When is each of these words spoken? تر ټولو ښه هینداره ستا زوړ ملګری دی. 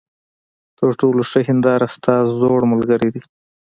تر 0.77 0.89
ټولو 0.99 1.21
ښه 1.29 1.39
هینداره 1.47 1.87
ستا 1.95 2.15
زوړ 2.39 2.59
ملګری 2.71 3.09
دی. 3.13 3.21